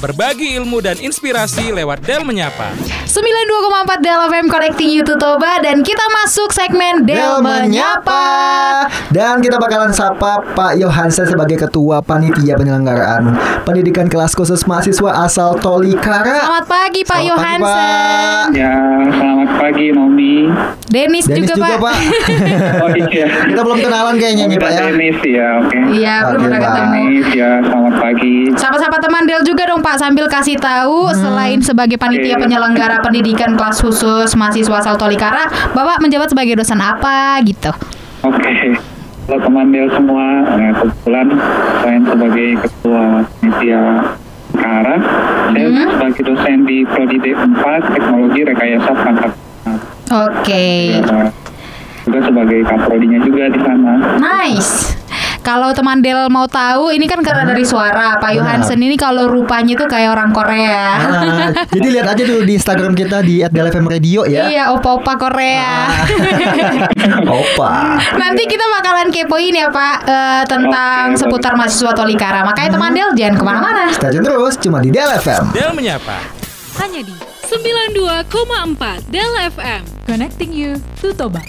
[0.00, 2.72] Berbagi ilmu dan inspirasi lewat Del Menyapa.
[3.04, 8.24] 92,4 Del FM Connecting You to Toba dan kita masuk segmen Del, Menyapa.
[9.12, 13.36] Dan kita bakalan sapa Pak Yohansen sebagai Ketua Panitia Penyelenggaraan
[13.68, 16.48] Pendidikan Kelas Khusus Mahasiswa asal Tolikara.
[16.48, 17.68] Selamat pagi Pak Selamat pagi, Yohansen.
[17.68, 18.46] Pak.
[18.56, 18.74] Ya,
[19.20, 20.36] selamat pagi Nomi.
[20.88, 21.80] Denis, Dennis juga, juga, Pak.
[21.84, 21.96] Pak.
[22.80, 23.28] Oh iya.
[23.52, 24.80] kita belum kenalan kayaknya nih Pak ya.
[24.88, 25.78] Denis ya, oke.
[25.92, 26.88] Iya, belum pernah ketemu.
[26.96, 28.34] Denis ya, selamat pagi.
[28.56, 33.80] Sapa-sapa teman Del juga dong Pak sambil kasih tahu selain sebagai panitia penyelenggara pendidikan kelas
[33.80, 37.70] khusus mahasiswa asal Tolikara, Bapak menjabat sebagai dosen apa gitu.
[38.22, 38.76] Oke.
[39.26, 41.26] Halo teman Del semua, Eh, kebetulan
[41.80, 43.02] saya sebagai ketua
[43.38, 43.82] panitia
[44.50, 44.96] Kara,
[45.54, 45.88] saya Hmm.
[45.94, 49.32] sebagai dosen di Prodi D4 Teknologi Rekayasa Perangkat.
[50.10, 50.98] Oke.
[50.98, 51.30] Ya,
[52.02, 53.92] juga sebagai kaprodinya juga di sana.
[54.18, 54.99] Nice.
[55.40, 59.72] Kalau teman Del mau tahu, ini kan karena dari suara Pak Yohansen ini kalau rupanya
[59.72, 60.84] tuh kayak orang Korea.
[61.00, 64.52] Ah, jadi lihat aja tuh di Instagram kita di @delfm radio ya.
[64.52, 65.88] Iya, opa-opa Korea.
[67.24, 67.96] Opa.
[68.16, 72.44] Nanti kita bakalan kepoin ya Pak eh, tentang Oke, seputar mahasiswa Tolikara.
[72.44, 73.84] Makanya teman Del jangan ke mana-mana.
[73.90, 75.56] Stay tune terus cuma di DLFM.
[75.56, 76.18] Del Menyapa.
[76.80, 77.12] hanya di
[77.44, 79.82] 92,4 Del FM.
[80.06, 81.42] Connecting you to Toba.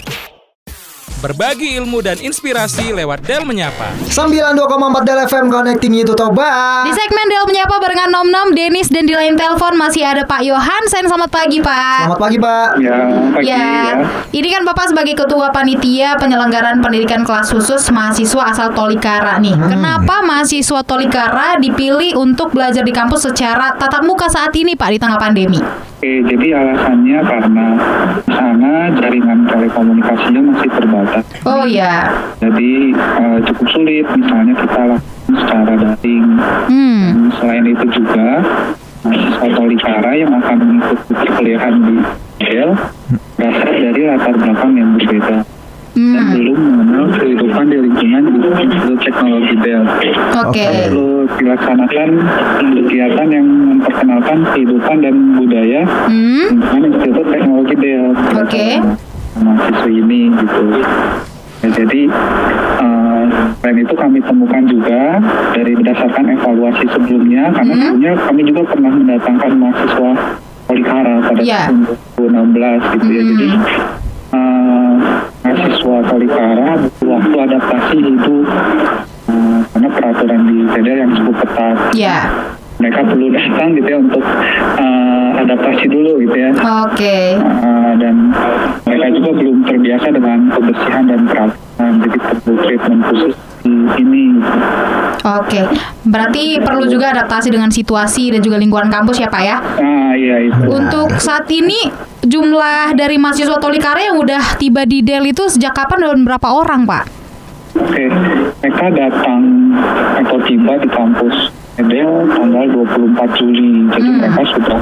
[1.22, 3.94] Berbagi ilmu dan inspirasi lewat Del Menyapa.
[4.10, 4.58] 92,4
[5.06, 6.82] DLFM connecting you to Toba.
[6.82, 10.42] Di segmen Del menyapa barengan Nom Nom, Denis dan di lain telepon masih ada Pak
[10.42, 11.06] Yohansen.
[11.06, 12.10] Selamat pagi Pak.
[12.10, 12.68] Selamat pagi, Pak.
[12.82, 12.98] Ya,
[13.38, 13.54] pagi ya.
[13.54, 14.02] Ya,
[14.34, 19.54] ini kan Bapak sebagai ketua panitia penyelenggaraan pendidikan kelas khusus mahasiswa asal Tolikara nih.
[19.54, 24.98] Kenapa mahasiswa Tolikara dipilih untuk belajar di kampus secara tatap muka saat ini Pak di
[24.98, 25.62] tengah pandemi?
[26.02, 27.66] Oke, jadi alasannya karena
[28.26, 31.11] di sana jaringan telekomunikasinya masih terbatas.
[31.44, 32.10] Oh ya,
[32.40, 36.26] Jadi eh, cukup sulit misalnya kita lakukan secara daring.
[36.68, 38.28] hmm, Dan selain itu juga
[39.02, 41.94] mahasiswa Tolikara yang akan mengikuti perkuliahan di
[42.42, 42.70] Dell
[43.38, 45.38] berasal dari latar belakang yang berbeda
[45.92, 49.84] dan hmm, belum mengenal kehidupan di lingkungan di Institut Teknologi Dell.
[50.40, 52.08] oke, Perlu dilaksanakan
[52.72, 58.06] kegiatan yang memperkenalkan kehidupan dan budaya hmm, lingkungan Institut Teknologi Dell.
[58.40, 58.66] Oke.
[59.34, 60.64] Mahasiswa ini gitu.
[61.62, 62.00] Ya, jadi
[62.76, 63.24] eh,
[63.56, 65.02] selain itu kami temukan juga
[65.52, 67.80] dari berdasarkan evaluasi sebelumnya karena Hmm.
[67.80, 70.10] sebelumnya kami juga pernah mendatangkan mahasiswa
[70.62, 71.66] Polikara pada Ya.
[71.66, 71.84] tahun
[72.16, 73.20] 2016 gitu ya.
[73.20, 73.30] Hmm.
[73.30, 73.46] Jadi
[74.32, 74.92] eh,
[75.42, 76.68] mahasiswa Polikara
[77.00, 78.46] waktu adaptasi hidup
[79.28, 81.76] eh, karena peraturan di TDL yang cukup ketat.
[81.94, 82.18] ya,
[82.74, 84.24] Mereka perlu datang gitu ya untuk
[84.76, 86.50] eh, adaptasi dulu gitu ya.
[86.82, 88.32] oke, Uh, dan
[88.82, 93.32] mereka juga belum terbiasa dengan kebersihan dan kerapihan jadi perlu treatment khusus
[93.62, 94.24] di ini
[95.22, 95.60] oke.
[96.02, 99.56] Berarti perlu juga adaptasi dengan situasi dan juga lingkungan kampus ya Pak ya?
[99.58, 101.78] ah iya itu Untuk saat ini
[102.22, 106.82] jumlah dari mahasiswa Tolikara yang udah tiba di Del itu sejak kapan dan berapa orang
[106.82, 107.04] Pak?
[107.72, 108.04] oke
[108.60, 109.42] mereka datang
[110.18, 111.36] atau tiba di kampus
[111.72, 114.18] Edel tanggal 24 Juli jadi Hmm.
[114.20, 114.80] mereka sudah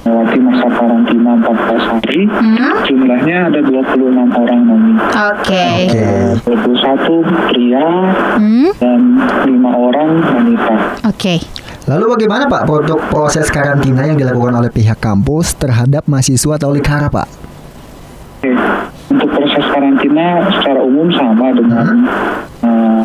[0.00, 2.74] melewati masa karantina 14 hari Hmm?
[2.82, 4.00] jumlahnya ada 26
[4.32, 5.68] orang nomi Oke.
[5.86, 6.08] Oke.
[6.46, 7.86] 21 pria
[8.34, 8.70] Hmm?
[8.76, 9.00] dan
[9.44, 10.74] 5 orang wanita
[11.04, 11.34] Oke.
[11.84, 17.26] Lalu bagaimana Pak produk proses karantina yang dilakukan oleh pihak kampus terhadap mahasiswa Tolikara, Pak?
[18.38, 18.52] Oke,
[19.10, 21.86] untuk proses karantina secara umum sama dengan
[22.62, 23.00] eh,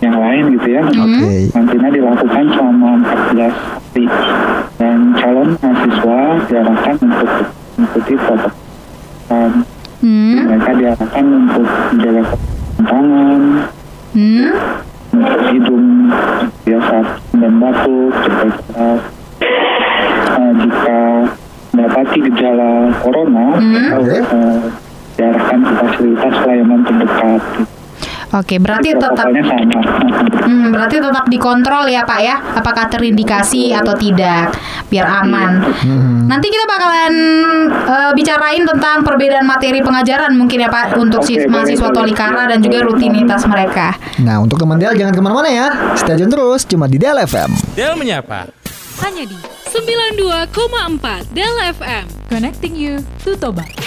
[0.00, 0.82] yang lain gitu ya.
[0.82, 1.48] Oke.
[1.48, 2.88] Karantina dilakukan selama
[3.30, 4.04] 14 hari
[4.76, 6.20] dan calon mahasiswa
[6.52, 7.30] diarahkan untuk
[7.80, 9.52] mengikuti protokol kesehatan.
[10.04, 10.36] Hmm?
[10.44, 12.22] Mereka diarahkan untuk menjaga
[12.84, 13.42] tangan,
[14.16, 14.52] Hmm?
[15.16, 15.86] untuk hidung
[16.64, 16.96] biasa
[17.40, 19.00] dan batuk, jaga jarak.
[20.36, 21.00] Eh, jika
[21.72, 22.70] mendapati gejala
[23.00, 23.72] corona, Hmm.
[23.72, 23.96] mereka,
[24.36, 24.60] eh,
[25.16, 27.42] diarahkan ke fasilitas pelayanan terdekat.
[28.34, 29.54] Oke, berarti tetap sama.
[30.46, 34.50] Hmm, berarti tetap dikontrol ya Pak ya, apakah terindikasi atau tidak,
[34.90, 35.62] biar aman.
[35.62, 36.26] Hmm.
[36.26, 37.14] Nanti kita bakalan
[37.70, 42.50] eh, bicarain tentang perbedaan materi pengajaran mungkin ya Pak untuk Oke, mahasiswa boleh, Tolikara boleh.
[42.50, 43.94] dan juga rutinitas mereka.
[44.22, 45.66] Nah, untuk teman Del jangan ke mana-mana ya.
[45.94, 47.78] Stay tune terus cuma di DLFM.
[47.78, 48.50] Del Menyapa.
[49.06, 49.38] Hanya di
[49.70, 52.04] 92,4 Del FM.
[52.26, 53.85] Connecting you to Toba.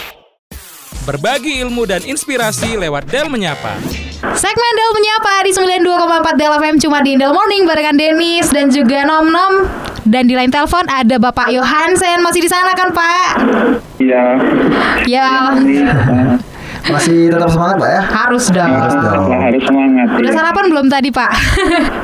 [1.09, 3.81] Berbagi ilmu dan inspirasi lewat Del Menyapa.
[4.21, 9.09] Segmen Del menyapa di 92,4 Del FM cuma di Del Morning barengan Denis dan juga
[9.09, 9.65] Nom Nom.
[10.05, 13.29] Dan di lain telepon ada Bapak Yohansen masih di sana kan Pak?
[13.97, 14.37] Iya.
[15.09, 16.37] Ya, eh,
[16.91, 18.01] Masih tetap semangat Pak ya?
[18.03, 18.71] Harus dong.
[18.71, 19.23] Harus dong.
[19.25, 20.07] Lah, harus semangat.
[20.11, 20.35] Udah ya.
[20.35, 21.31] sarapan belum tadi Pak?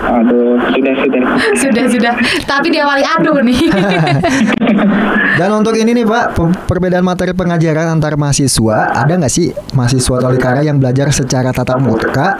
[0.05, 1.21] Aduh, sudah sudah.
[1.55, 2.13] sudah sudah.
[2.43, 3.59] Tapi dia wali aduh nih.
[5.39, 10.15] Dan untuk ini nih Pak, pe- perbedaan materi pengajaran antar mahasiswa, ada nggak sih mahasiswa
[10.17, 12.39] Tolikara yang belajar secara tatap muka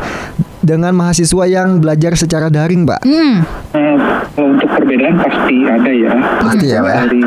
[0.60, 3.04] dengan mahasiswa yang belajar secara daring, Pak?
[3.04, 3.34] hmm.
[3.72, 3.96] Eh,
[4.32, 6.12] kalau untuk perbedaan pasti ada ya.
[6.40, 7.02] Pasti ya, Pak ya?
[7.04, 7.22] Dari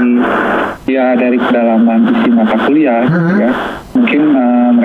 [0.88, 3.38] ya dari kedalaman isi mata kuliah gitu Hmm.
[3.38, 3.52] ya.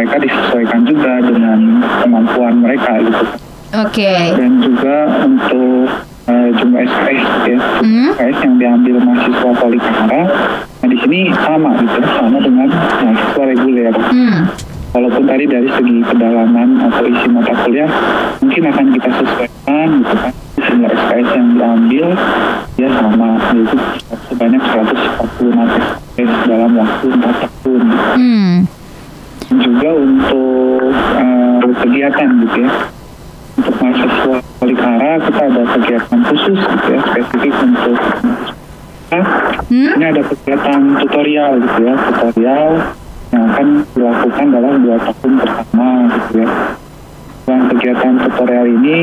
[0.04, 1.60] Mereka disesuaikan juga dengan
[2.04, 3.24] kemampuan mereka gitu.
[3.88, 4.36] Oke.
[4.36, 5.88] Dan juga untuk
[6.28, 7.60] eh, jumlah SKS ya.
[7.80, 8.12] Hmm.
[8.20, 10.22] SKS yang diambil mahasiswa Polikara.
[10.84, 13.96] Nah di sini sama gitu, sama dengan mahasiswa reguler.
[13.96, 14.52] Hmm.
[14.94, 17.90] walaupun tadi dari segi kedalaman atau isi mata kuliah
[18.46, 20.34] mungkin akan kita sesuaikan gitu kan
[20.70, 22.06] jumlah SKS yang diambil
[22.78, 23.78] ya sama yaitu
[24.30, 25.82] sebanyak 140 mata
[26.14, 27.82] SKS dalam waktu 4 tahun
[28.14, 28.54] Hmm.
[29.62, 32.72] Juga untuk eh, kegiatan gitu ya
[33.54, 37.98] untuk mahasiswa Polikara kita ada kegiatan khusus gitu ya spesifik untuk.
[39.14, 39.26] Hmm?
[39.70, 42.72] ini ada kegiatan tutorial gitu ya tutorial
[43.30, 46.50] yang akan dilakukan dalam dua tahun pertama gitu ya
[47.44, 48.98] dan kegiatan tutorial ini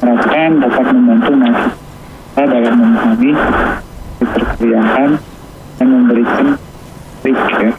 [0.00, 3.30] harapkan dapat membantu mahasiswa dalam memahami
[4.20, 5.10] perkuliahan
[5.80, 6.46] dan memberikan
[7.24, 7.70] trik ya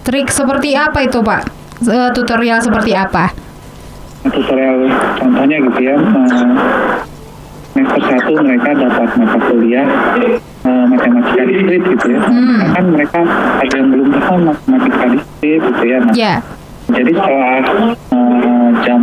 [0.00, 1.42] Trik seperti apa itu Pak?
[1.82, 3.32] Eh, tutorial seperti apa?
[4.22, 4.84] tutorial
[5.16, 6.52] contohnya gitu ya eh,
[7.72, 9.86] semester satu mereka dapat mata kuliah
[10.20, 10.36] eh,
[10.86, 12.68] matematika diskrit gitu ya Hmm.
[12.68, 13.20] kan mereka
[13.56, 16.34] ada yang belum paham matematika diskrit gitu ya nah, Ya.
[16.92, 17.54] jadi setelah
[18.12, 19.02] eh, jam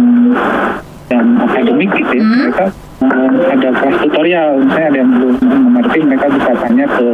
[1.09, 2.37] jam akademik gitu ya Hmm.
[2.37, 2.65] mereka
[3.01, 5.33] eh, ada kelas tutorial misalnya ada yang belum
[5.65, 7.07] mengerti mereka bisa tanya ke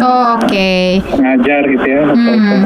[0.00, 1.04] Oh, Oke.
[1.04, 2.24] pengajar gitu ya atau Hmm.
[2.24, 2.56] ke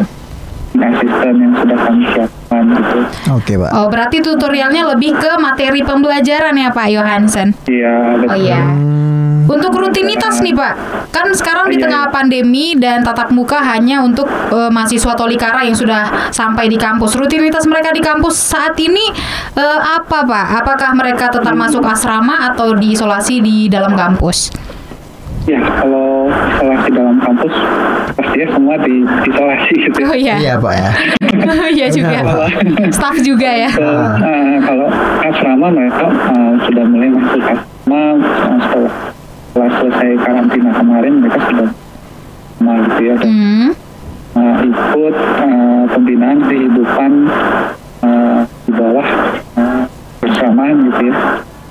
[0.75, 2.99] asisten yang sudah kami siapkan gitu
[3.31, 3.71] Oke, Pak.
[3.73, 7.55] Oh, berarti tutorialnya lebih ke materi pembelajaran ya Pak Johansen?
[7.67, 7.95] iya
[8.25, 8.61] Oh iya.
[8.61, 10.73] Hmm, Untuk rutinitas nih Pak,
[11.11, 15.77] kan sekarang di Iya, tengah pandemi dan tatap muka hanya untuk eh, mahasiswa Tolikara yang
[15.77, 17.13] sudah sampai di kampus.
[17.15, 19.05] Rutinitas mereka di kampus saat ini
[19.55, 20.47] eh, apa Pak?
[20.65, 24.49] Apakah mereka tetap masuk asrama atau diisolasi di dalam kampus?
[25.45, 27.53] Ya, kalau isolasi dalam kampus
[28.17, 28.95] pastinya semua di
[29.29, 29.97] isolasi gitu.
[30.03, 30.91] Oh iya, Iya, Pak ya.
[31.69, 32.19] iya juga.
[32.25, 33.69] Benar, Staff juga ya.
[33.69, 33.85] So,
[34.25, 34.89] eh, kalau
[35.21, 38.15] asrama mereka eh, sudah mulai masuk asrama eh,
[38.59, 38.93] setelah,
[39.45, 41.69] setelah selesai karantina kemarin mereka sudah
[42.57, 43.31] nah, gitu ya dan
[44.35, 44.57] Hmm.
[44.65, 45.15] ikut
[45.45, 47.13] eh, pembinaan kehidupan
[48.01, 49.07] eh, di bawah
[50.19, 51.17] bersamaan gitu ya.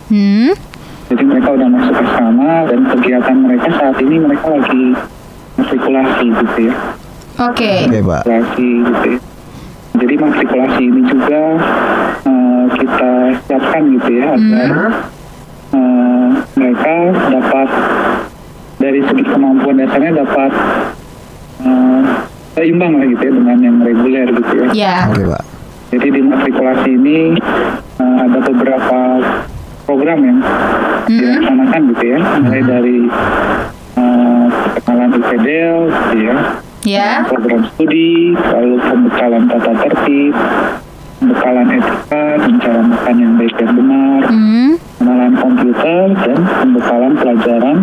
[0.07, 0.51] Hmm.
[1.43, 4.83] Jadi mereka udah masuk asrama dan kegiatan mereka saat ini mereka lagi
[5.59, 6.75] matrikulasi gitu ya.
[7.51, 7.73] Oke.
[7.83, 8.21] Oke, Pak.
[8.23, 9.19] matrikulasi gitu ya.
[9.93, 11.43] Jadi matrikulasi ini juga
[12.23, 13.11] eh, kita
[13.43, 14.71] siapkan gitu ya agar
[15.75, 17.69] eh, mereka dapat
[18.79, 20.51] dari segi kemampuan dasarnya dapat
[21.59, 22.01] eh,
[22.55, 24.67] seimbang lah gitu ya dengan yang reguler gitu ya.
[24.71, 24.95] Ya.
[25.11, 25.43] Oke, Pak.
[25.91, 27.35] Jadi di matrikulasi ini
[27.99, 28.99] eh, ada beberapa
[29.83, 30.39] program yang
[31.05, 32.97] dilaksanakan gitu ya, mulai dari
[33.93, 36.37] eh, perkenalan IPDL gitu ya,
[36.83, 37.23] Ya.
[37.23, 40.35] program studi, lalu pembekalan tata tertib,
[41.17, 44.71] pembekalan etika dan cara makan yang baik dan benar, Hmm.
[44.97, 47.77] pengenalan komputer dan pembekalan pelajaran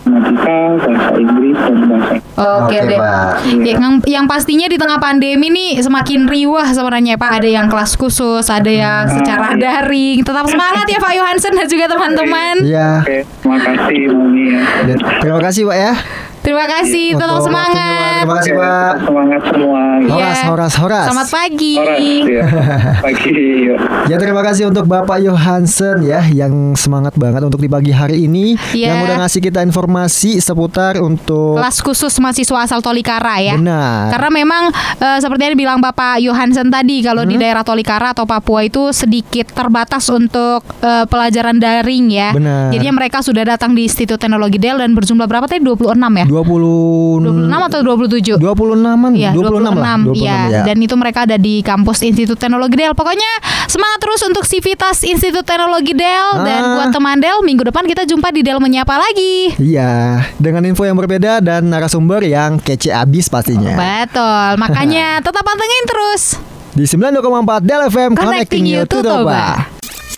[0.00, 2.98] matematika, bahasa Inggris dan bahasa Oke Oke, deh.
[2.98, 3.44] Pak.
[3.60, 7.30] Ya, yang, yang pastinya di tengah pandemi nih semakin riwah sebenarnya Pak.
[7.36, 10.24] Ada yang kelas khusus, ada yang secara daring.
[10.24, 12.54] Tetap semangat ya Pak Johansen dan juga teman-teman.
[12.64, 12.90] Iya.
[13.04, 14.62] Oke, terima kasih Mami ya.
[14.88, 15.92] Dan Terima kasih, Pak ya.
[16.40, 17.68] Terima kasih, tetap Untuk waktunya, Pak.
[17.68, 18.20] semangat.
[18.20, 18.92] Terima kasih, Pak.
[19.02, 19.80] Semangat semua.
[20.00, 20.08] Iya.
[20.10, 21.04] Horas, horas, horas.
[21.06, 21.72] Selamat pagi.
[21.76, 22.44] Horas ya.
[23.04, 23.32] Pagi.
[23.62, 23.78] yuk.
[24.06, 28.56] Ya terima kasih untuk Bapak Johansen ya yang semangat banget untuk di pagi hari ini
[28.72, 28.88] Iya.
[28.88, 33.54] yang udah ngasih kita informasi seputar untuk Kelas khusus mahasiswa asal Tolikara ya.
[33.54, 34.08] Benar.
[34.10, 34.62] Karena memang
[34.96, 37.30] eh, seperti yang dibilang Bapak Johansen tadi kalau Hmm?
[37.30, 42.32] di daerah Tolikara atau Papua itu sedikit terbatas untuk eh, pelajaran daring ya.
[42.32, 42.72] Benar.
[42.72, 45.60] Jadinya mereka sudah datang di Institut Teknologi Del dan berjumlah berapa tadi?
[45.60, 46.26] 26 ya?
[46.30, 48.38] 20 26 atau 27?
[48.38, 50.38] 26-an, Iya, 26, lah, 26 iya.
[50.46, 50.60] ya.
[50.64, 52.94] Dan itu mereka ada di kampus Institut Teknologi Del.
[52.94, 53.26] Pokoknya
[53.66, 56.72] semangat terus untuk Civitas Institut Teknologi Del dan Ah.
[56.76, 59.58] buat teman Del minggu depan kita jumpa di Del menyapa lagi.
[59.58, 63.74] Iya, dengan info yang berbeda dan narasumber yang kece abis pastinya.
[63.74, 64.56] Betul.
[64.56, 66.22] Makanya tetap pantengin terus.
[66.70, 67.18] Di 92,4
[67.60, 69.66] Del FM Connecting You to Toba.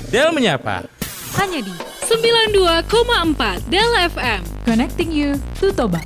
[0.06, 0.84] Del menyapa.
[1.32, 4.42] Hanya di 92,4 Del FM.
[4.64, 6.00] Connecting you to Toba.